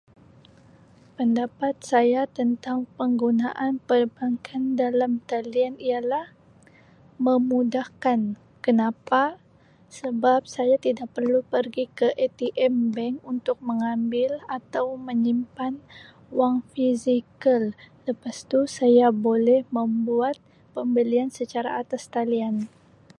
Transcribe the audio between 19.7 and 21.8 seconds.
membuat pembelian secara